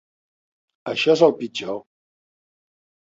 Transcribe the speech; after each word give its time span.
Això 0.93 1.13
és 1.15 1.23
el 1.27 1.35
pitjor. 1.43 1.77